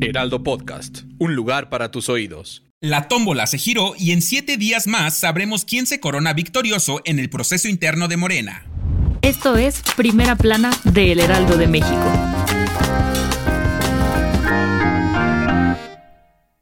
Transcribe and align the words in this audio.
Heraldo 0.00 0.42
Podcast, 0.42 1.02
un 1.18 1.34
lugar 1.34 1.68
para 1.68 1.90
tus 1.90 2.08
oídos. 2.08 2.64
La 2.80 3.08
tómbola 3.08 3.46
se 3.46 3.58
giró 3.58 3.94
y 3.98 4.12
en 4.12 4.22
siete 4.22 4.56
días 4.56 4.86
más 4.86 5.16
sabremos 5.16 5.64
quién 5.64 5.86
se 5.86 6.00
corona 6.00 6.32
victorioso 6.32 7.00
en 7.04 7.18
el 7.18 7.28
proceso 7.28 7.68
interno 7.68 8.08
de 8.08 8.16
Morena. 8.16 8.64
Esto 9.22 9.56
es 9.56 9.82
Primera 9.96 10.36
Plana 10.36 10.70
de 10.84 11.12
El 11.12 11.20
Heraldo 11.20 11.56
de 11.56 11.66
México. 11.66 12.37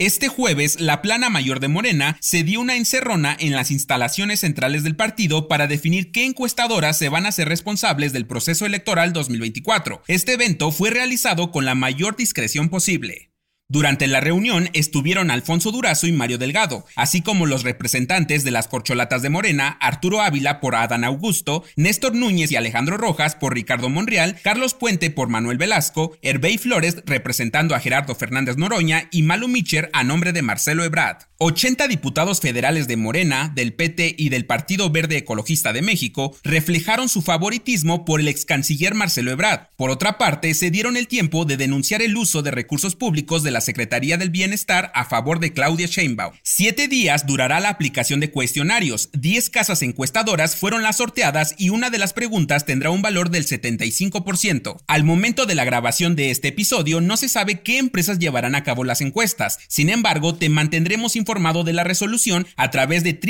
Este 0.00 0.28
jueves, 0.28 0.80
la 0.80 1.02
plana 1.02 1.28
mayor 1.28 1.60
de 1.60 1.68
Morena 1.68 2.16
se 2.22 2.42
dio 2.42 2.62
una 2.62 2.74
encerrona 2.74 3.36
en 3.38 3.52
las 3.52 3.70
instalaciones 3.70 4.40
centrales 4.40 4.82
del 4.82 4.96
partido 4.96 5.46
para 5.46 5.66
definir 5.66 6.10
qué 6.10 6.24
encuestadoras 6.24 6.96
se 6.96 7.10
van 7.10 7.26
a 7.26 7.32
ser 7.32 7.50
responsables 7.50 8.14
del 8.14 8.26
proceso 8.26 8.64
electoral 8.64 9.12
2024. 9.12 10.02
Este 10.06 10.32
evento 10.32 10.72
fue 10.72 10.88
realizado 10.88 11.50
con 11.50 11.66
la 11.66 11.74
mayor 11.74 12.16
discreción 12.16 12.70
posible. 12.70 13.29
Durante 13.70 14.08
la 14.08 14.18
reunión 14.18 14.68
estuvieron 14.72 15.30
Alfonso 15.30 15.70
Durazo 15.70 16.08
y 16.08 16.12
Mario 16.12 16.38
Delgado, 16.38 16.84
así 16.96 17.22
como 17.22 17.46
los 17.46 17.62
representantes 17.62 18.42
de 18.42 18.50
las 18.50 18.66
corcholatas 18.66 19.22
de 19.22 19.30
Morena, 19.30 19.78
Arturo 19.80 20.22
Ávila 20.22 20.58
por 20.58 20.74
Adán 20.74 21.04
Augusto, 21.04 21.62
Néstor 21.76 22.16
Núñez 22.16 22.50
y 22.50 22.56
Alejandro 22.56 22.96
Rojas 22.96 23.36
por 23.36 23.54
Ricardo 23.54 23.88
Monreal, 23.88 24.40
Carlos 24.42 24.74
Puente 24.74 25.10
por 25.10 25.28
Manuel 25.28 25.56
Velasco, 25.56 26.18
Hervey 26.20 26.58
Flores 26.58 26.96
representando 27.06 27.76
a 27.76 27.78
Gerardo 27.78 28.16
Fernández 28.16 28.56
Noroña 28.56 29.06
y 29.12 29.22
Malu 29.22 29.46
Micher 29.46 29.88
a 29.92 30.02
nombre 30.02 30.32
de 30.32 30.42
Marcelo 30.42 30.82
Ebrard. 30.82 31.29
80 31.42 31.88
diputados 31.88 32.38
federales 32.38 32.86
de 32.86 32.98
Morena, 32.98 33.50
del 33.54 33.72
PT 33.72 34.14
y 34.18 34.28
del 34.28 34.44
Partido 34.44 34.90
Verde 34.90 35.16
Ecologista 35.16 35.72
de 35.72 35.80
México 35.80 36.36
reflejaron 36.44 37.08
su 37.08 37.22
favoritismo 37.22 38.04
por 38.04 38.20
el 38.20 38.28
ex 38.28 38.44
canciller 38.44 38.94
Marcelo 38.94 39.30
Ebrard. 39.30 39.68
Por 39.78 39.88
otra 39.88 40.18
parte, 40.18 40.52
se 40.52 40.70
dieron 40.70 40.98
el 40.98 41.08
tiempo 41.08 41.46
de 41.46 41.56
denunciar 41.56 42.02
el 42.02 42.14
uso 42.18 42.42
de 42.42 42.50
recursos 42.50 42.94
públicos 42.94 43.42
de 43.42 43.52
la 43.52 43.62
Secretaría 43.62 44.18
del 44.18 44.28
Bienestar 44.28 44.92
a 44.94 45.06
favor 45.06 45.40
de 45.40 45.54
Claudia 45.54 45.86
Sheinbaum. 45.86 46.34
Siete 46.42 46.88
días 46.88 47.24
durará 47.24 47.58
la 47.58 47.70
aplicación 47.70 48.20
de 48.20 48.30
cuestionarios. 48.30 49.08
Diez 49.14 49.48
casas 49.48 49.80
encuestadoras 49.80 50.56
fueron 50.56 50.82
las 50.82 50.98
sorteadas 50.98 51.54
y 51.56 51.70
una 51.70 51.88
de 51.88 51.96
las 51.96 52.12
preguntas 52.12 52.66
tendrá 52.66 52.90
un 52.90 53.00
valor 53.00 53.30
del 53.30 53.46
75%. 53.46 54.76
Al 54.86 55.04
momento 55.04 55.46
de 55.46 55.54
la 55.54 55.64
grabación 55.64 56.16
de 56.16 56.30
este 56.32 56.48
episodio, 56.48 57.00
no 57.00 57.16
se 57.16 57.30
sabe 57.30 57.62
qué 57.62 57.78
empresas 57.78 58.18
llevarán 58.18 58.54
a 58.54 58.62
cabo 58.62 58.84
las 58.84 59.00
encuestas. 59.00 59.58
Sin 59.68 59.88
embargo, 59.88 60.34
te 60.34 60.50
mantendremos 60.50 61.16
informado 61.16 61.29
informado 61.30 61.62
de 61.62 61.72
la 61.72 61.84
resolución 61.84 62.44
a 62.56 62.72
través 62.72 63.04
de 63.04 63.20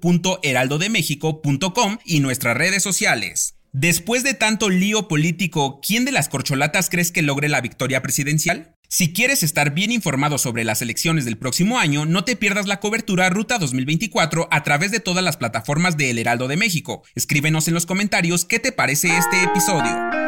www.heraldodemexico.com 0.00 1.98
y 2.06 2.20
nuestras 2.20 2.56
redes 2.56 2.82
sociales. 2.82 3.56
Después 3.72 4.24
de 4.24 4.32
tanto 4.32 4.70
lío 4.70 5.08
político, 5.08 5.80
¿quién 5.86 6.06
de 6.06 6.12
las 6.12 6.30
corcholatas 6.30 6.88
crees 6.88 7.12
que 7.12 7.20
logre 7.20 7.50
la 7.50 7.60
victoria 7.60 8.00
presidencial? 8.00 8.74
Si 8.88 9.12
quieres 9.12 9.42
estar 9.42 9.74
bien 9.74 9.92
informado 9.92 10.38
sobre 10.38 10.64
las 10.64 10.80
elecciones 10.80 11.26
del 11.26 11.36
próximo 11.36 11.78
año, 11.78 12.06
no 12.06 12.24
te 12.24 12.34
pierdas 12.34 12.66
la 12.66 12.80
cobertura 12.80 13.28
Ruta 13.28 13.58
2024 13.58 14.48
a 14.50 14.62
través 14.62 14.90
de 14.90 15.00
todas 15.00 15.22
las 15.22 15.36
plataformas 15.36 15.98
de 15.98 16.08
El 16.08 16.18
Heraldo 16.18 16.48
de 16.48 16.56
México. 16.56 17.02
Escríbenos 17.14 17.68
en 17.68 17.74
los 17.74 17.84
comentarios 17.84 18.46
qué 18.46 18.58
te 18.58 18.72
parece 18.72 19.18
este 19.18 19.42
episodio. 19.42 20.27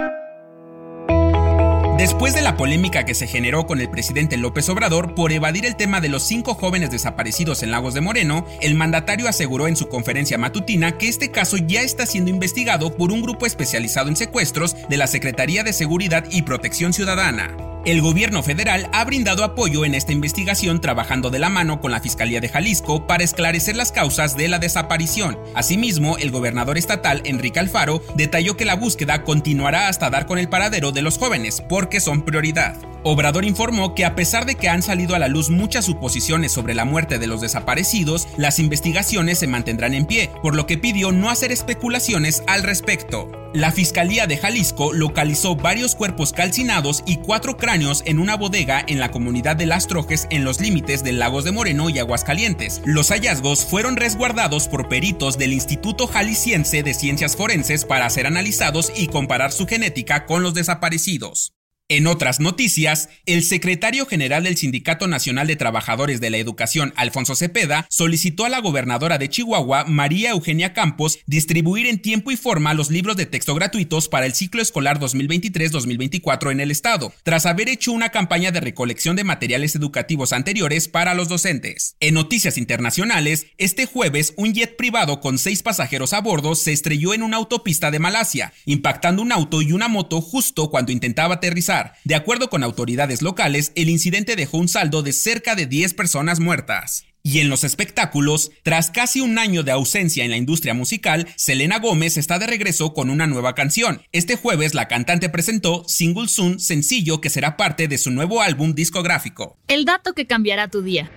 Después 2.01 2.33
de 2.33 2.41
la 2.41 2.57
polémica 2.57 3.05
que 3.05 3.15
se 3.15 3.27
generó 3.27 3.67
con 3.67 3.79
el 3.79 3.91
presidente 3.91 4.39
López 4.39 4.71
Obrador 4.71 5.15
por 5.15 5.33
evadir 5.33 5.67
el 5.67 5.77
tema 5.77 6.01
de 6.01 6.09
los 6.09 6.23
cinco 6.23 6.55
jóvenes 6.55 6.91
desaparecidos 6.91 7.63
en 7.63 7.71
Lagos 7.71 7.93
de 7.93 8.01
Moreno, 8.01 8.47
el 8.63 8.75
mandatario 8.75 9.29
aseguró 9.29 9.69
en 9.69 9.77
su 9.77 9.91
conferencia 9.91 10.39
matutina 10.39 10.97
que 10.97 11.09
este 11.09 11.31
caso 11.31 11.59
ya 11.59 11.83
está 11.83 12.07
siendo 12.07 12.31
investigado 12.31 12.97
por 12.97 13.13
un 13.13 13.21
grupo 13.21 13.45
especializado 13.45 14.09
en 14.09 14.17
secuestros 14.17 14.77
de 14.89 14.97
la 14.97 15.09
Secretaría 15.09 15.63
de 15.63 15.75
Seguridad 15.75 16.25
y 16.31 16.41
Protección 16.41 16.95
Ciudadana. 16.95 17.70
El 17.87 18.03
gobierno 18.03 18.43
federal 18.43 18.91
ha 18.93 19.03
brindado 19.07 19.43
apoyo 19.43 19.87
en 19.87 19.95
esta 19.95 20.13
investigación 20.13 20.83
trabajando 20.83 21.31
de 21.31 21.39
la 21.39 21.49
mano 21.49 21.81
con 21.81 21.91
la 21.91 22.01
Fiscalía 22.01 22.39
de 22.39 22.51
Jalisco 22.51 23.07
para 23.07 23.25
esclarecer 23.25 23.75
las 23.75 23.91
causas 23.91 24.37
de 24.37 24.49
la 24.49 24.59
desaparición. 24.59 25.39
Asimismo, 25.55 26.19
el 26.19 26.31
gobernador 26.31 26.77
estatal 26.77 27.23
Enrique 27.25 27.59
Alfaro 27.59 28.03
detalló 28.17 28.59
que 28.59 28.67
la 28.67 28.77
búsqueda 28.77 29.25
continuará 29.25 29.89
hasta 29.89 30.11
dar 30.11 30.27
con 30.27 30.39
el 30.39 30.51
paradero 30.51 30.93
de 30.93 31.01
los 31.01 31.17
jóvenes 31.17 31.63
porque 31.67 32.01
son 32.01 32.23
prioridad. 32.23 32.77
Obrador 33.03 33.47
informó 33.47 33.95
que 33.95 34.05
a 34.05 34.15
pesar 34.15 34.45
de 34.45 34.57
que 34.57 34.69
han 34.69 34.83
salido 34.83 35.15
a 35.15 35.19
la 35.19 35.29
luz 35.29 35.49
muchas 35.49 35.87
suposiciones 35.87 36.53
sobre 36.53 36.75
la 36.75 36.85
muerte 36.85 37.19
de 37.19 37.27
los 37.27 37.41
desaparecidos, 37.41 38.29
las 38.37 38.59
investigaciones 38.59 39.39
se 39.39 39.47
mantendrán 39.47 39.95
en 39.95 40.05
pie, 40.05 40.31
por 40.43 40.55
lo 40.55 40.67
que 40.67 40.77
pidió 40.77 41.11
no 41.11 41.31
hacer 41.31 41.51
especulaciones 41.51 42.43
al 42.47 42.63
respecto. 42.63 43.31
La 43.55 43.73
Fiscalía 43.73 44.27
de 44.27 44.37
Jalisco 44.37 44.93
localizó 44.93 45.57
varios 45.57 45.95
cuerpos 45.95 46.33
calcinados 46.33 47.03
y 47.07 47.17
cuatro 47.17 47.57
cráneos 47.57 48.03
en 48.07 48.21
una 48.21 48.37
bodega 48.37 48.85
en 48.87 49.01
la 49.01 49.11
comunidad 49.11 49.57
de 49.57 49.67
Las 49.67 49.89
Trojes 49.89 50.29
en 50.31 50.45
los 50.45 50.61
límites 50.61 51.03
de 51.03 51.13
Lagos 51.13 51.45
de 51.45 51.53
Moreno 51.53 51.89
y 51.91 51.99
Aguascalientes. 51.99 52.81
Los 52.85 53.09
hallazgos 53.09 53.65
fueron 53.65 53.97
resguardados 53.97 54.69
por 54.69 54.89
peritos 54.89 55.37
del 55.39 55.53
Instituto 55.53 56.07
Jalisciense 56.07 56.83
de 56.83 56.95
Ciencias 56.95 57.35
Forenses 57.35 57.85
para 57.85 58.09
ser 58.11 58.27
analizados 58.27 58.93
y 58.95 59.09
comparar 59.09 59.53
su 59.53 59.67
genética 59.67 60.27
con 60.27 60.43
los 60.43 60.55
desaparecidos. 60.55 61.55
En 61.91 62.07
otras 62.07 62.39
noticias, 62.39 63.09
el 63.27 63.43
secretario 63.43 64.07
general 64.07 64.45
del 64.45 64.57
Sindicato 64.57 65.09
Nacional 65.09 65.49
de 65.49 65.57
Trabajadores 65.57 66.21
de 66.21 66.31
la 66.31 66.37
Educación, 66.37 66.93
Alfonso 66.95 67.35
Cepeda, 67.35 67.85
solicitó 67.91 68.45
a 68.45 68.49
la 68.49 68.61
gobernadora 68.61 69.19
de 69.19 69.29
Chihuahua, 69.29 69.87
María 69.87 70.31
Eugenia 70.31 70.73
Campos, 70.73 71.19
distribuir 71.27 71.89
en 71.89 72.01
tiempo 72.01 72.31
y 72.31 72.37
forma 72.37 72.75
los 72.75 72.93
libros 72.93 73.17
de 73.17 73.27
texto 73.27 73.57
gratuitos 73.57 74.07
para 74.07 74.27
el 74.27 74.35
ciclo 74.35 74.63
escolar 74.63 75.01
2023-2024 75.01 76.53
en 76.53 76.61
el 76.61 76.71
estado, 76.71 77.13
tras 77.25 77.45
haber 77.45 77.69
hecho 77.69 77.91
una 77.91 78.11
campaña 78.11 78.53
de 78.53 78.61
recolección 78.61 79.17
de 79.17 79.25
materiales 79.25 79.75
educativos 79.75 80.33
anteriores 80.33 80.87
para 80.87 81.15
los 81.15 81.29
docentes. 81.29 81.97
En 81.99 82.15
noticias 82.15 82.57
internacionales, 82.57 83.47
este 83.59 83.87
jueves 83.87 84.33
un 84.37 84.55
jet 84.55 84.77
privado 84.77 85.21
con 85.21 85.39
seis 85.39 85.65
pasajeros 85.65 86.13
a 86.13 86.21
bordo 86.21 86.55
se 86.55 86.71
estrelló 86.71 87.15
en 87.15 87.25
una 87.25 87.39
autopista 87.39 87.91
de 87.91 87.99
Malasia, 87.99 88.53
impactando 88.65 89.23
un 89.23 89.33
auto 89.33 89.61
y 89.61 89.73
una 89.73 89.89
moto 89.89 90.21
justo 90.21 90.71
cuando 90.71 90.93
intentaba 90.93 91.35
aterrizar 91.35 91.80
de 92.05 92.15
acuerdo 92.15 92.51
con 92.51 92.63
autoridades 92.63 93.23
locales, 93.23 93.73
el 93.75 93.89
incidente 93.89 94.37
dejó 94.37 94.59
un 94.59 94.69
saldo 94.69 95.03
de 95.03 95.13
cerca 95.13 95.55
de 95.55 95.67
10 95.67 95.95
personas 95.95 96.41
muertas. 96.41 97.05
Y 97.23 97.41
en 97.41 97.51
los 97.51 97.65
espectáculos, 97.65 98.51
tras 98.63 98.91
casi 98.91 99.21
un 99.21 99.39
año 99.39 99.63
de 99.63 99.73
ausencia 99.73 100.25
en 100.25 100.31
la 100.31 100.39
industria 100.39 100.73
musical, 100.73 101.29
Selena 101.37 101.79
Gómez 101.79 102.17
está 102.17 102.39
de 102.39 102.47
regreso 102.47 102.95
con 102.95 103.11
una 103.11 103.27
nueva 103.27 103.55
canción. 103.55 104.01
Este 104.13 104.37
jueves 104.37 104.75
la 104.75 104.89
cantante 104.89 105.29
presentó 105.29 105.85
Single 105.87 106.29
Soon, 106.29 106.61
sencillo 106.61 107.21
que 107.21 107.29
será 107.29 107.59
parte 107.59 107.89
de 107.89 107.99
su 107.99 108.11
nuevo 108.11 108.41
álbum 108.41 108.75
discográfico. 108.75 109.59
El 109.69 109.85
dato 109.85 110.15
que 110.15 110.27
cambiará 110.27 110.69
tu 110.69 110.81
día. 110.81 111.11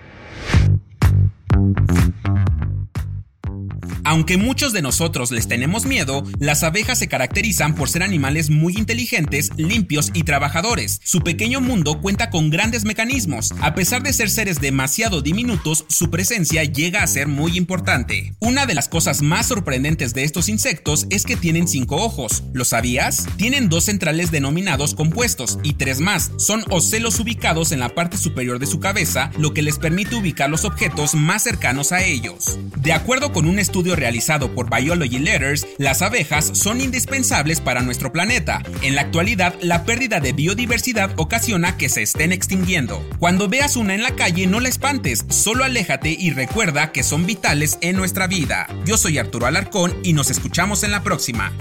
Aunque 4.06 4.36
muchos 4.36 4.74
de 4.74 4.82
nosotros 4.82 5.30
les 5.30 5.48
tenemos 5.48 5.86
miedo, 5.86 6.24
las 6.38 6.62
abejas 6.62 6.98
se 6.98 7.08
caracterizan 7.08 7.74
por 7.74 7.88
ser 7.88 8.02
animales 8.02 8.50
muy 8.50 8.74
inteligentes, 8.76 9.48
limpios 9.56 10.10
y 10.12 10.24
trabajadores. 10.24 11.00
Su 11.02 11.22
pequeño 11.22 11.62
mundo 11.62 12.02
cuenta 12.02 12.28
con 12.28 12.50
grandes 12.50 12.84
mecanismos. 12.84 13.54
A 13.62 13.74
pesar 13.74 14.02
de 14.02 14.12
ser 14.12 14.28
seres 14.28 14.60
demasiado 14.60 15.22
diminutos, 15.22 15.86
su 15.88 16.10
presencia 16.10 16.64
llega 16.64 17.02
a 17.02 17.06
ser 17.06 17.28
muy 17.28 17.56
importante. 17.56 18.34
Una 18.40 18.66
de 18.66 18.74
las 18.74 18.88
cosas 18.88 19.22
más 19.22 19.46
sorprendentes 19.46 20.12
de 20.12 20.24
estos 20.24 20.50
insectos 20.50 21.06
es 21.08 21.24
que 21.24 21.36
tienen 21.36 21.66
cinco 21.66 21.96
ojos. 21.96 22.42
¿Lo 22.52 22.66
sabías? 22.66 23.26
Tienen 23.38 23.70
dos 23.70 23.84
centrales 23.84 24.30
denominados 24.30 24.94
compuestos 24.94 25.58
y 25.62 25.74
tres 25.74 26.00
más. 26.00 26.30
Son 26.36 26.62
ocelos 26.68 27.18
ubicados 27.20 27.72
en 27.72 27.80
la 27.80 27.88
parte 27.94 28.18
superior 28.18 28.58
de 28.58 28.66
su 28.66 28.80
cabeza, 28.80 29.30
lo 29.38 29.54
que 29.54 29.62
les 29.62 29.78
permite 29.78 30.14
ubicar 30.14 30.50
los 30.50 30.66
objetos 30.66 31.14
más 31.14 31.42
cercanos 31.42 31.92
a 31.92 32.04
ellos. 32.04 32.58
De 32.76 32.92
acuerdo 32.92 33.32
con 33.32 33.46
un 33.46 33.58
realizado 33.96 34.54
por 34.54 34.74
Biology 34.74 35.18
Letters, 35.18 35.66
las 35.78 36.02
abejas 36.02 36.50
son 36.54 36.80
indispensables 36.80 37.60
para 37.60 37.82
nuestro 37.82 38.12
planeta. 38.12 38.62
En 38.82 38.94
la 38.94 39.02
actualidad, 39.02 39.54
la 39.60 39.84
pérdida 39.84 40.20
de 40.20 40.32
biodiversidad 40.32 41.12
ocasiona 41.16 41.76
que 41.76 41.88
se 41.88 42.02
estén 42.02 42.32
extinguiendo. 42.32 43.06
Cuando 43.18 43.48
veas 43.48 43.76
una 43.76 43.94
en 43.94 44.02
la 44.02 44.16
calle, 44.16 44.46
no 44.46 44.60
la 44.60 44.68
espantes, 44.68 45.24
solo 45.28 45.64
aléjate 45.64 46.10
y 46.10 46.30
recuerda 46.30 46.92
que 46.92 47.02
son 47.02 47.26
vitales 47.26 47.78
en 47.80 47.96
nuestra 47.96 48.26
vida. 48.26 48.66
Yo 48.84 48.96
soy 48.96 49.18
Arturo 49.18 49.46
Alarcón 49.46 49.94
y 50.02 50.12
nos 50.12 50.30
escuchamos 50.30 50.82
en 50.84 50.90
la 50.90 51.02
próxima. 51.02 51.52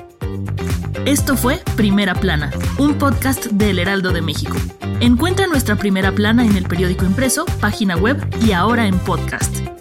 Esto 1.05 1.35
fue 1.35 1.59
Primera 1.75 2.15
Plana, 2.15 2.51
un 2.77 2.97
podcast 2.97 3.47
del 3.47 3.79
Heraldo 3.79 4.11
de 4.11 4.21
México. 4.21 4.55
Encuentra 5.01 5.47
nuestra 5.47 5.75
Primera 5.75 6.13
Plana 6.13 6.45
en 6.45 6.55
el 6.55 6.63
periódico 6.63 7.03
impreso, 7.03 7.45
página 7.59 7.97
web 7.97 8.17
y 8.45 8.53
ahora 8.53 8.87
en 8.87 8.97
podcast. 8.99 9.72